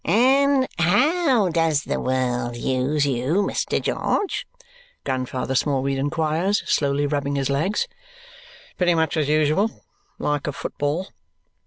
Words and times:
"And 0.03 0.67
how 0.79 1.49
does 1.49 1.83
the 1.83 1.99
world 1.99 2.57
use 2.57 3.05
you, 3.05 3.43
Mr. 3.43 3.79
George?" 3.79 4.47
Grandfather 5.03 5.53
Smallweed 5.53 5.99
inquires, 5.99 6.63
slowly 6.65 7.05
rubbing 7.05 7.35
his 7.35 7.51
legs. 7.51 7.87
"Pretty 8.79 8.95
much 8.95 9.15
as 9.15 9.29
usual. 9.29 9.69
Like 10.17 10.47
a 10.47 10.53
football." 10.53 11.09